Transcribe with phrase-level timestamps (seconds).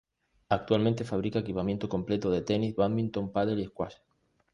[0.49, 3.97] Actualmente fabrica equipamiento completo de Tenis, Bádminton, Pádel y Squash.